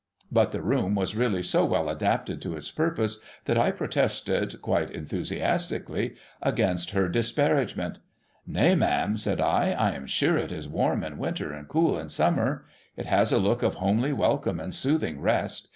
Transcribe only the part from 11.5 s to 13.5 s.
and cool in summer. It has a